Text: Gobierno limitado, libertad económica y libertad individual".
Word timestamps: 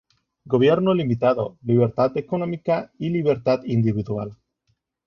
Gobierno 0.45 0.95
limitado, 0.95 1.59
libertad 1.61 2.17
económica 2.17 2.91
y 2.97 3.09
libertad 3.11 3.63
individual". 3.65 4.35